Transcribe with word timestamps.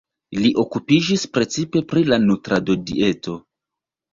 Li 0.43 0.49
okupiĝis 0.61 1.25
precipe 1.37 1.83
pri 1.91 2.05
la 2.09 2.21
nutrado-dieto. 2.27 3.37